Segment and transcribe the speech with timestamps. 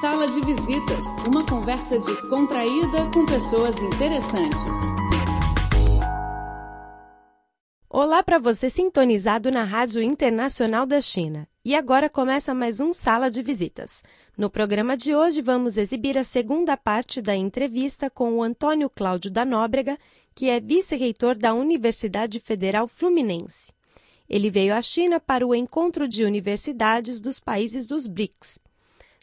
[0.00, 4.76] Sala de Visitas, uma conversa descontraída com pessoas interessantes.
[7.88, 11.46] Olá para você sintonizado na Rádio Internacional da China.
[11.64, 14.02] E agora começa mais um Sala de Visitas.
[14.36, 19.30] No programa de hoje vamos exibir a segunda parte da entrevista com o Antônio Cláudio
[19.30, 19.96] da Nóbrega,
[20.34, 23.72] que é vice-reitor da Universidade Federal Fluminense.
[24.28, 28.63] Ele veio à China para o encontro de universidades dos países dos BRICS.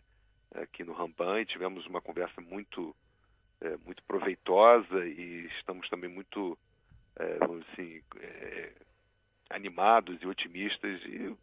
[0.55, 2.96] aqui no Ramban e tivemos uma conversa muito
[3.61, 6.59] é, muito proveitosa e estamos também muito,
[7.19, 7.39] é,
[7.73, 8.73] assim, é,
[9.51, 11.37] animados e otimistas e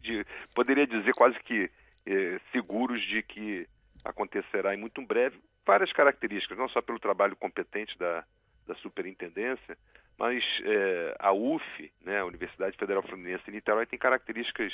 [0.00, 1.70] de, poderia dizer quase que
[2.06, 3.68] é, seguros de que
[4.04, 5.38] acontecerá em muito breve.
[5.66, 8.24] Várias características, não só pelo trabalho competente da,
[8.66, 9.76] da superintendência,
[10.18, 14.72] mas é, a UF, né, a Universidade Federal Fluminense em Niterói, tem características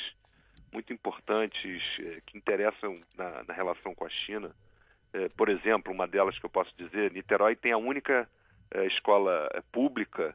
[0.73, 4.55] muito importantes é, que interessam na, na relação com a China
[5.37, 8.29] por exemplo, uma delas que eu posso dizer, Niterói tem a única
[8.71, 10.35] eh, escola eh, pública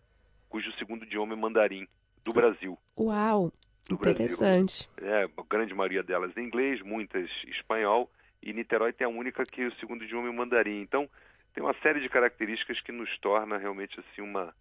[0.49, 1.87] cujo segundo idioma é mandarim
[2.23, 2.77] do Brasil.
[2.97, 3.51] Uau,
[3.87, 4.89] do interessante.
[4.95, 5.15] Brasil.
[5.15, 8.09] É, a grande maioria delas em inglês, muitas espanhol,
[8.43, 10.81] e Niterói tem a única que o segundo idioma é mandarim.
[10.81, 11.09] Então,
[11.53, 14.53] tem uma série de características que nos torna realmente assim uma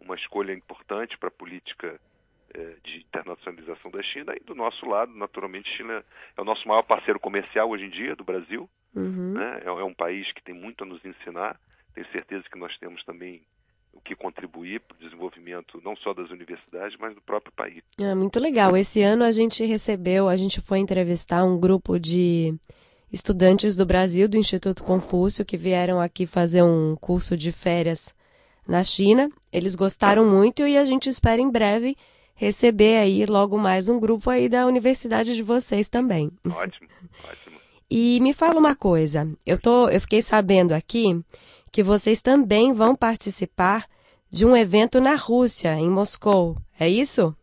[0.00, 2.00] uma escolha importante para a política
[2.82, 6.04] de internacionalização da China e do nosso lado, naturalmente, China
[6.36, 9.34] é o nosso maior parceiro comercial hoje em dia do Brasil Uhum.
[9.34, 9.62] Né?
[9.64, 11.58] É, é um país que tem muito a nos ensinar.
[11.94, 13.42] Tenho certeza que nós temos também
[13.92, 17.82] o que contribuir para o desenvolvimento não só das universidades, mas do próprio país.
[18.00, 18.76] É muito legal.
[18.76, 22.54] Esse ano a gente recebeu, a gente foi entrevistar um grupo de
[23.12, 28.14] estudantes do Brasil, do Instituto Confúcio, que vieram aqui fazer um curso de férias
[28.66, 29.28] na China.
[29.52, 31.96] Eles gostaram muito e a gente espera em breve
[32.40, 36.30] receber aí logo mais um grupo aí da universidade de vocês também.
[36.46, 36.88] Ótimo,
[37.28, 37.60] ótimo.
[37.90, 41.22] E me fala uma coisa, eu, tô, eu fiquei sabendo aqui
[41.70, 43.86] que vocês também vão participar
[44.30, 47.36] de um evento na Rússia, em Moscou, é isso?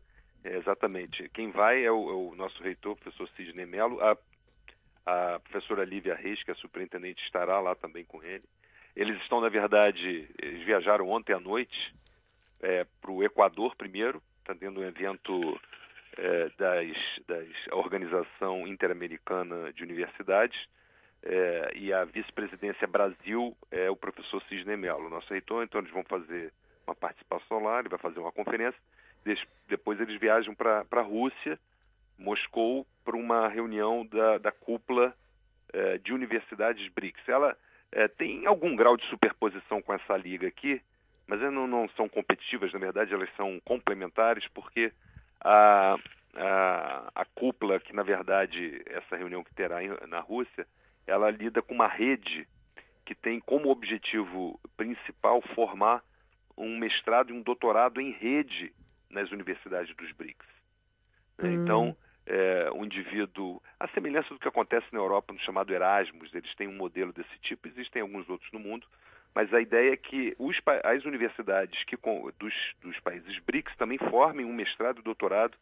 [0.44, 1.30] É, exatamente.
[1.30, 4.18] Quem vai é o, é o, nosso reitor, o professor Sidney Mello, a,
[5.06, 8.44] a professora Lívia Reis, que é superintendente, estará lá também com ele.
[8.96, 11.94] Eles estão, na verdade, eles viajaram ontem à noite
[12.62, 15.60] é, para o Equador primeiro, está tendo um evento
[16.18, 16.98] é, das,
[17.28, 20.58] das Organização Interamericana de Universidades
[21.22, 26.04] é, e a vice-presidência Brasil é o professor Cisne Melo, nosso reitor, então eles vão
[26.04, 26.54] fazer
[26.86, 28.80] uma participação lá, ele vai fazer uma conferência,
[29.68, 31.60] depois eles viajam para a Rússia,
[32.18, 35.14] Moscou, para uma reunião da, da cúpula
[35.74, 37.28] é, de universidades BRICS.
[37.28, 37.58] Ela
[37.92, 40.82] é, tem algum grau de superposição com essa liga aqui,
[41.28, 44.92] mas não, não são competitivas, na verdade elas são complementares, porque
[45.42, 45.98] a,
[46.36, 49.78] a, a cúpula, que na verdade essa reunião que terá
[50.08, 50.66] na Rússia,
[51.06, 52.48] ela lida com uma rede
[53.06, 56.04] que tem como objetivo principal formar
[56.58, 58.74] um mestrado e um doutorado em rede
[59.10, 60.46] nas universidades dos BRICS.
[61.40, 61.48] Hum.
[61.54, 66.54] Então, é, o indivíduo, a semelhança do que acontece na Europa no chamado Erasmus, eles
[66.56, 68.86] têm um modelo desse tipo, existem alguns outros no mundo,
[69.38, 71.96] mas a ideia é que os, as universidades que,
[72.40, 75.56] dos, dos países BRICS também formem um mestrado e doutorado.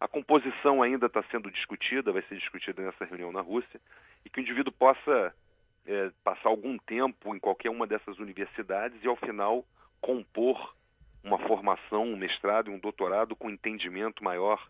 [0.00, 3.78] A composição ainda está sendo discutida, vai ser discutida nessa reunião na Rússia,
[4.24, 5.34] e que o indivíduo possa
[5.86, 9.62] é, passar algum tempo em qualquer uma dessas universidades e, ao final,
[10.00, 10.74] compor
[11.22, 14.66] uma formação, um mestrado e um doutorado com entendimento maior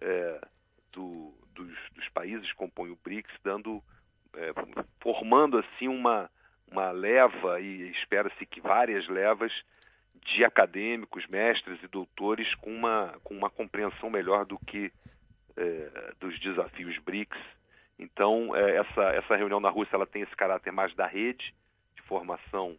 [0.00, 0.40] é,
[0.90, 3.82] do, dos, dos, países que compõem o BRICS, dando,
[4.36, 4.54] é,
[5.02, 6.30] formando assim uma
[6.70, 9.52] uma leva, e espera-se que várias levas,
[10.22, 14.92] de acadêmicos, mestres e doutores com uma, com uma compreensão melhor do que
[15.56, 17.38] é, dos desafios BRICS.
[17.98, 21.54] Então, é, essa, essa reunião na Rússia ela tem esse caráter mais da rede,
[21.96, 22.76] de formação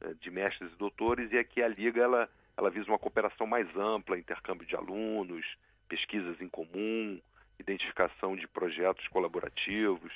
[0.00, 3.68] eh, de mestres e doutores, e aqui a Liga ela, ela visa uma cooperação mais
[3.76, 5.44] ampla, intercâmbio de alunos,
[5.88, 7.20] pesquisas em comum,
[7.58, 10.12] identificação de projetos colaborativos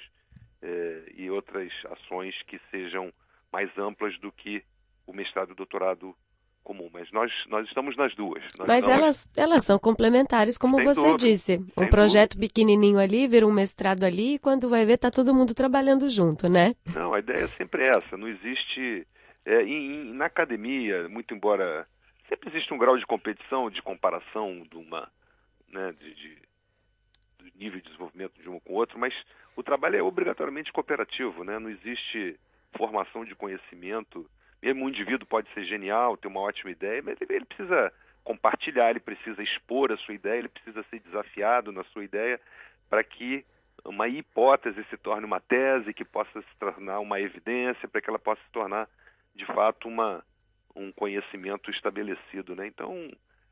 [0.62, 3.12] eh, e outras ações que sejam
[3.52, 4.62] mais amplas do que
[5.06, 6.14] o mestrado e o doutorado
[6.62, 8.42] comum, mas nós, nós estamos nas duas.
[8.58, 11.56] Nós mas elas, elas são complementares, como Sem você dúvida, disse.
[11.74, 15.34] Um sem projeto pequenininho ali, vira um mestrado ali, e quando vai ver, tá todo
[15.34, 16.74] mundo trabalhando junto, né?
[16.94, 18.18] Não, a ideia é sempre essa.
[18.18, 19.06] Não existe.
[19.46, 21.86] É, em- em- na academia, muito embora.
[22.28, 25.10] Sempre existe um grau de competição, de comparação de uma.
[25.70, 26.47] Né, de, de-
[27.58, 29.14] nível de desenvolvimento de um com o outro, mas
[29.56, 31.58] o trabalho é obrigatoriamente cooperativo, né?
[31.58, 32.38] Não existe
[32.76, 34.28] formação de conhecimento.
[34.62, 37.92] Mesmo um indivíduo pode ser genial, ter uma ótima ideia, mas ele, precisa
[38.24, 42.40] compartilhar, ele precisa expor a sua ideia, ele precisa ser desafiado na sua ideia
[42.88, 43.44] para que
[43.84, 48.18] uma hipótese se torne uma tese, que possa se tornar uma evidência, para que ela
[48.18, 48.88] possa se tornar
[49.34, 50.24] de fato uma
[50.74, 52.66] um conhecimento estabelecido, né?
[52.66, 53.10] Então,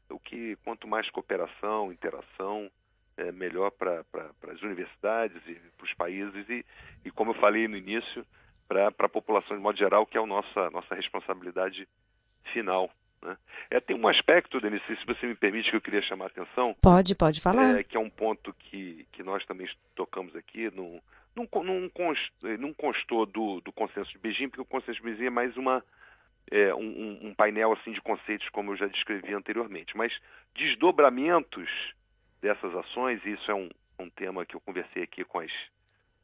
[0.08, 2.70] o que quanto mais cooperação, interação,
[3.16, 4.04] é melhor para
[4.52, 6.64] as universidades e para os países e,
[7.04, 8.26] e como eu falei no início,
[8.68, 11.88] para a população de modo geral, que é a nossa nossa responsabilidade
[12.52, 12.90] final.
[13.22, 13.36] Né?
[13.70, 16.76] É, tem um aspecto, Denise, se você me permite, que eu queria chamar a atenção,
[16.82, 17.78] Pode, pode falar.
[17.78, 21.00] é, que é um ponto que, que nós também tocamos aqui, não,
[21.90, 25.30] cons- eh, não constou do, do consenso de Beijing, porque o consenso de Beijing é
[25.30, 25.82] mais uma,
[26.50, 30.12] é, um, um- um painel assim de conceitos, como eu já descrevi anteriormente, mas
[30.54, 31.68] desdobramentos
[32.46, 35.52] dessas ações, e isso é um, um tema que eu conversei aqui com, as,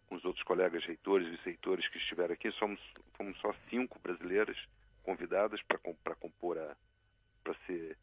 [0.08, 2.80] com os outros colegas reitores e vice-reitores que estiveram aqui, somos,
[3.16, 4.56] fomos só cinco brasileiras
[5.02, 6.76] convidadas para compor a
[7.42, 7.96] para ser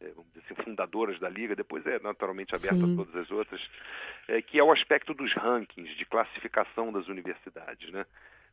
[0.00, 2.92] é, vamos dizer assim, fundadoras da liga, depois é naturalmente aberta Sim.
[2.92, 3.60] a todas as outras,
[4.28, 8.06] é, que é o aspecto dos rankings de classificação das universidades, né?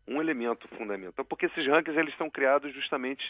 [0.07, 3.23] Um elemento fundamental, porque esses rankings eles são criados justamente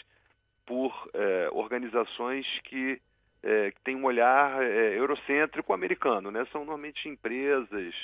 [0.64, 3.00] por é, organizações que,
[3.42, 6.44] é, que têm um olhar é, eurocêntrico americano, né?
[6.52, 7.94] São normalmente empresas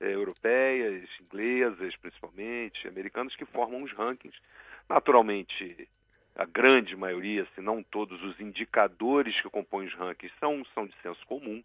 [0.00, 4.38] é, europeias, inglesas principalmente, americanas que formam os rankings.
[4.88, 5.88] Naturalmente,
[6.34, 10.94] a grande maioria, se não todos os indicadores que compõem os rankings são, são de
[11.02, 11.62] senso comum,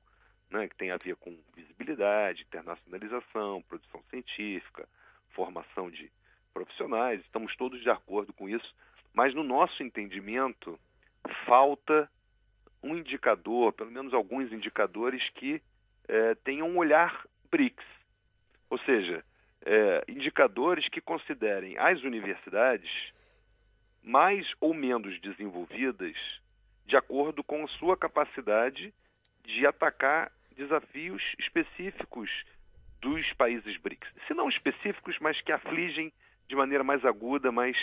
[0.49, 4.87] né, que tem a ver com visibilidade, internacionalização, produção científica,
[5.29, 6.11] formação de
[6.53, 8.75] profissionais, estamos todos de acordo com isso,
[9.13, 10.79] mas no nosso entendimento
[11.45, 12.09] falta
[12.83, 15.61] um indicador, pelo menos alguns indicadores que
[16.07, 17.85] eh, tenham um olhar BRICS,
[18.69, 19.23] ou seja,
[19.65, 22.91] eh, indicadores que considerem as universidades
[24.03, 26.15] mais ou menos desenvolvidas
[26.85, 28.93] de acordo com sua capacidade
[29.45, 32.29] de atacar desafios específicos
[33.01, 34.07] dos países BRICS.
[34.27, 36.11] Se não específicos, mas que afligem
[36.47, 37.77] de maneira mais aguda, mais,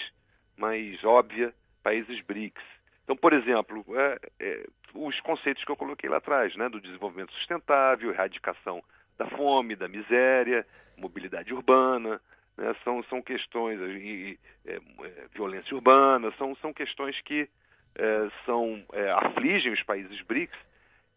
[0.57, 2.63] mais óbvia, países BRICS.
[3.05, 7.33] Então, por exemplo, é, é, os conceitos que eu coloquei lá atrás, né, do desenvolvimento
[7.35, 8.83] sustentável, erradicação
[9.19, 10.67] da fome, da miséria,
[10.97, 12.21] mobilidade urbana,
[12.57, 17.49] né, são, são questões, e, é, é, violência urbana, são, são questões que
[17.97, 20.57] é, são, é, afligem os países BRICS.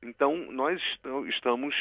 [0.02, 1.74] Então, nós est- estamos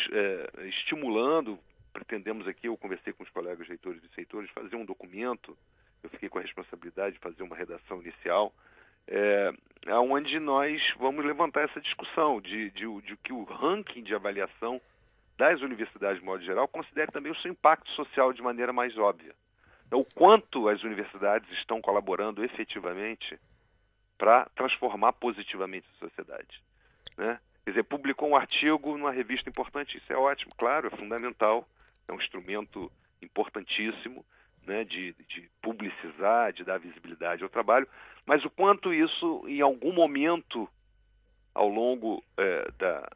[0.68, 1.58] estimulando,
[1.92, 5.56] pretendemos aqui, eu conversei com os colegas reitores e vice-reitores, fazer um documento,
[6.02, 8.52] eu fiquei com a responsabilidade de fazer uma redação inicial,
[9.08, 9.52] é,
[9.90, 14.80] onde nós vamos levantar essa discussão de, de, de que o ranking de avaliação
[15.36, 19.34] das universidades, de modo geral, considere também o seu impacto social de maneira mais óbvia.
[19.86, 23.38] Então, o quanto as universidades estão colaborando efetivamente
[24.16, 26.62] para transformar positivamente a sociedade.
[27.16, 27.40] Né?
[27.64, 31.68] Quer dizer, publicou um artigo numa revista importante, isso é ótimo, claro, é fundamental,
[32.08, 32.90] é um instrumento
[33.20, 34.24] importantíssimo
[34.66, 37.88] né, de, de publicizar, de dar visibilidade ao trabalho,
[38.26, 40.68] mas o quanto isso, em algum momento,
[41.54, 43.08] ao longo eh, da,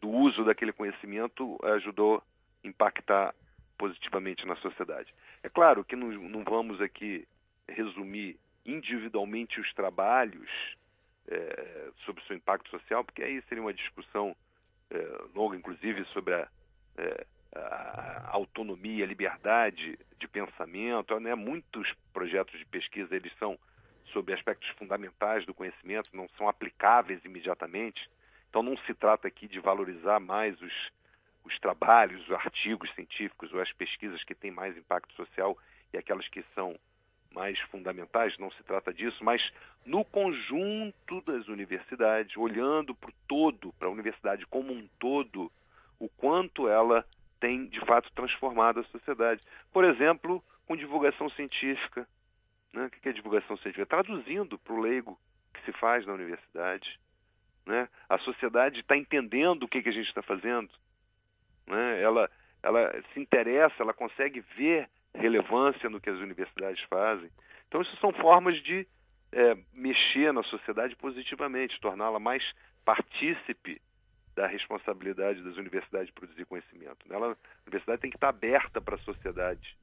[0.00, 2.22] do uso daquele conhecimento, ajudou
[2.64, 3.34] a impactar
[3.76, 5.12] positivamente na sociedade.
[5.42, 7.26] É claro que não, não vamos aqui
[7.68, 10.48] resumir individualmente os trabalhos
[11.28, 14.34] eh, sobre seu impacto social, porque aí seria uma discussão
[14.90, 16.48] eh, longa, inclusive, sobre a,
[16.96, 21.18] eh, a autonomia, a liberdade de pensamento.
[21.20, 21.34] Né?
[21.34, 23.58] Muitos projetos de pesquisa eles são
[24.12, 28.08] sobre aspectos fundamentais do conhecimento, não são aplicáveis imediatamente.
[28.48, 30.72] Então não se trata aqui de valorizar mais os,
[31.44, 35.58] os trabalhos, os artigos científicos ou as pesquisas que têm mais impacto social
[35.92, 36.78] e aquelas que são
[37.32, 39.42] mais fundamentais, não se trata disso, mas
[39.84, 45.50] no conjunto das universidades, olhando para o todo, para a universidade como um todo,
[45.98, 47.04] o quanto ela
[47.44, 49.42] tem de fato transformado a sociedade.
[49.70, 52.08] Por exemplo, com divulgação científica,
[52.72, 52.86] Né?
[52.86, 53.86] O que é divulgação científica?
[53.86, 55.16] Traduzindo para o leigo
[55.52, 56.98] que se faz na universidade.
[57.66, 57.86] Né?
[58.08, 60.70] A sociedade está entendendo o que, que a gente está fazendo.
[61.68, 62.02] Né?
[62.02, 62.28] Ela,
[62.62, 67.30] ela se interessa, ela consegue ver relevância no que as universidades fazem.
[67.68, 68.88] Então, isso são formas de
[69.30, 72.42] é, mexer na sociedade positivamente, torná-la mais
[72.84, 73.80] partícipe
[74.34, 77.06] da responsabilidade das universidades de produzir conhecimento.
[77.10, 79.76] Ela, a universidade tem que estar aberta para a sociedade.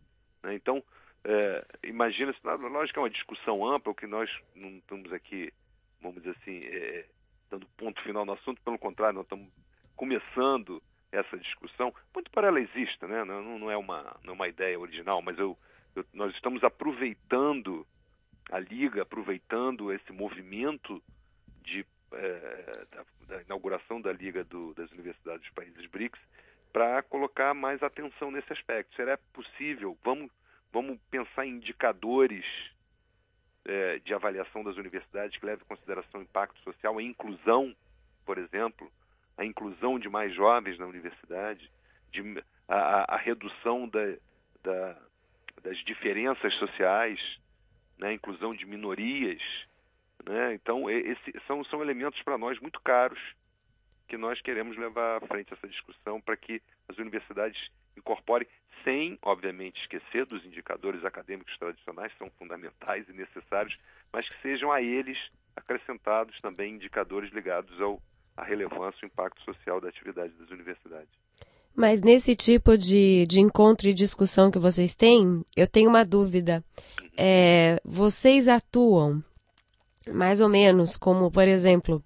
[0.43, 0.55] Né?
[0.55, 0.84] Então,
[1.24, 5.53] é, imagina, lógico que é uma discussão ampla, o que nós não estamos aqui,
[6.01, 7.05] vamos dizer assim, é,
[7.50, 9.48] dando ponto final no assunto, pelo contrário, nós estamos
[9.96, 10.81] começando
[11.12, 13.24] essa discussão, muito para ela exista, né?
[13.24, 15.58] não, não, é, uma, não é uma ideia original, mas eu,
[15.96, 17.86] eu, nós estamos aproveitando
[18.50, 21.01] a Liga, aproveitando esse movimento
[22.13, 26.20] é, da, da, inauguração da Liga do, das Universidades dos Países BRICS
[26.72, 28.96] para colocar mais atenção nesse aspecto.
[28.96, 29.98] Será possível?
[30.03, 30.32] Vamos,
[30.72, 32.46] vamos pensar em indicadores
[33.65, 37.75] é, de avaliação das universidades que levem em consideração o impacto social, a inclusão,
[38.25, 38.91] por exemplo,
[39.38, 41.70] a inclusão de mais jovens na universidade,
[42.12, 44.15] de, a, a redução da,
[44.63, 44.98] da,
[45.63, 47.20] das diferenças sociais,
[47.98, 49.41] né, a inclusão de minorias.
[50.25, 50.54] Né?
[50.54, 53.20] Então, esse, são, são elementos para nós muito caros
[54.08, 58.48] que nós queremos levar à frente essa discussão para que as universidades incorporem,
[58.84, 63.78] sem, obviamente, esquecer dos indicadores acadêmicos tradicionais, que são fundamentais e necessários,
[64.12, 65.18] mas que sejam a eles
[65.56, 68.01] acrescentados também indicadores ligados ao
[68.36, 71.10] a relevância e impacto social da atividade das universidades.
[71.75, 76.63] Mas nesse tipo de, de encontro e discussão que vocês têm, eu tenho uma dúvida.
[77.18, 79.24] É, vocês atuam
[80.10, 82.03] mais ou menos como, por exemplo,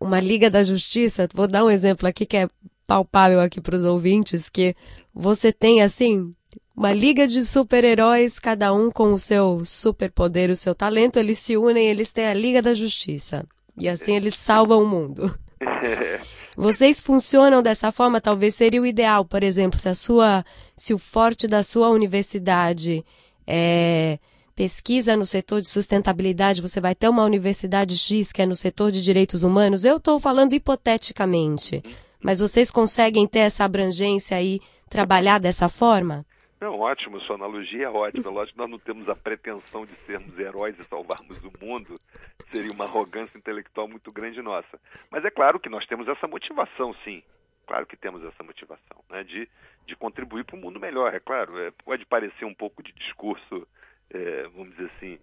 [0.00, 1.28] uma Liga da Justiça?
[1.34, 2.48] Vou dar um exemplo aqui que é
[2.86, 4.74] palpável aqui para os ouvintes, que
[5.14, 6.34] você tem assim
[6.76, 11.56] uma liga de super-heróis, cada um com o seu superpoder, o seu talento, eles se
[11.56, 13.46] unem, eles têm a Liga da Justiça.
[13.78, 15.38] E assim eles salvam o mundo.
[16.56, 18.20] Vocês funcionam dessa forma?
[18.20, 20.44] Talvez seria o ideal, por exemplo, se a sua,
[20.76, 23.04] se o forte da sua universidade
[23.46, 24.18] é
[24.54, 28.92] pesquisa no setor de sustentabilidade, você vai ter uma universidade X que é no setor
[28.92, 29.84] de direitos humanos.
[29.84, 31.82] Eu estou falando hipoteticamente,
[32.22, 36.24] mas vocês conseguem ter essa abrangência e trabalhar dessa forma?
[36.60, 38.30] Não, ótimo, sua analogia é ótima.
[38.30, 41.92] Lógico que nós não temos a pretensão de sermos heróis e salvarmos o mundo.
[42.50, 44.80] Seria uma arrogância intelectual muito grande nossa.
[45.10, 47.22] Mas é claro que nós temos essa motivação, sim.
[47.66, 49.24] Claro que temos essa motivação, né?
[49.24, 49.48] De,
[49.86, 51.12] de contribuir para um mundo melhor.
[51.14, 53.66] É claro, é, pode parecer um pouco de discurso,
[54.14, 55.18] é, vamos dizer assim,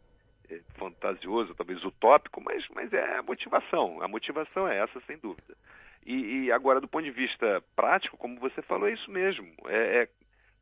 [0.50, 4.02] é, fantasioso, talvez utópico, mas, mas é a motivação.
[4.02, 5.56] A motivação é essa, sem dúvida.
[6.06, 9.48] E, e, agora, do ponto de vista prático, como você falou, é isso mesmo.
[9.70, 10.10] É, é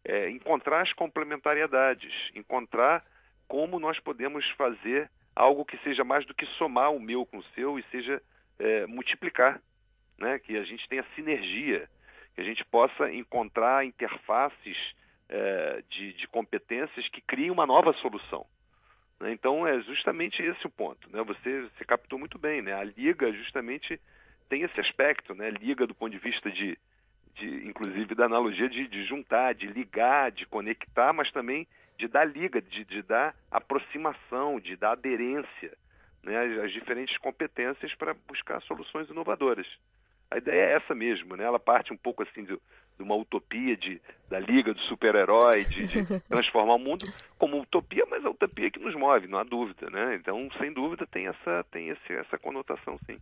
[0.04, 3.04] é, encontrar as complementariedades, encontrar
[3.48, 7.44] como nós podemos fazer algo que seja mais do que somar o meu com o
[7.56, 8.22] seu e seja
[8.58, 9.62] é, multiplicar,
[10.18, 10.40] né?
[10.40, 11.90] que a gente tenha sinergia,
[12.36, 14.78] que a gente possa encontrar interfaces
[15.30, 18.46] é, de, de, competências que criem uma nova solução.
[19.20, 19.32] Né?
[19.32, 21.10] Então é justamente esse o ponto.
[21.12, 21.22] Né?
[21.24, 22.74] Você, você captou muito bem, né?
[22.74, 24.00] a liga justamente
[24.50, 25.50] tem esse aspecto, né?
[25.52, 26.78] liga do ponto de vista de
[27.40, 31.68] de, inclusive da analogia de, de, juntar, de ligar, de conectar, mas também
[31.98, 35.78] de dar liga, de, de dar aproximação, de dar aderência
[36.24, 39.68] né, às, às diferentes competências para buscar soluções inovadoras.
[40.32, 41.44] A ideia é essa mesmo, né?
[41.44, 45.88] Ela parte um pouco assim de, de uma utopia de, da liga do super-herói, de,
[45.88, 47.06] de, transformar o mundo
[47.38, 50.16] como utopia, mas a utopia que nos move, não há dúvida, né?
[50.16, 53.18] Então, sem dúvida, tem essa, tem esse, essa conotação, sim.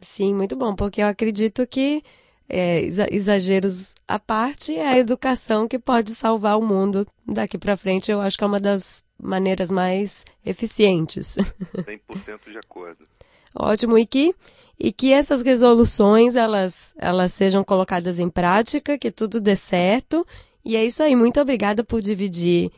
[0.00, 2.02] Sim, muito bom, porque eu acredito que
[2.48, 8.10] é, exageros à parte, é a educação que pode salvar o mundo daqui para frente.
[8.10, 11.36] Eu acho que é uma das maneiras mais eficientes.
[11.36, 13.04] 100% de acordo.
[13.58, 14.34] Ótimo, e que,
[14.78, 20.26] e que essas resoluções elas, elas sejam colocadas em prática, que tudo dê certo.
[20.64, 21.16] E é isso aí.
[21.16, 22.70] Muito obrigada por dividir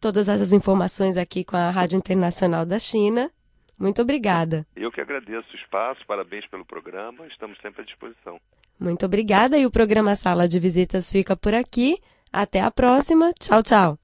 [0.00, 3.30] todas essas informações aqui com a Rádio Internacional da China.
[3.78, 4.66] Muito obrigada.
[4.76, 8.38] Eu que agradeço o espaço, parabéns pelo programa, estamos sempre à disposição.
[8.78, 11.98] Muito obrigada e o programa Sala de Visitas fica por aqui.
[12.32, 13.32] Até a próxima.
[13.38, 13.98] Tchau, tchau.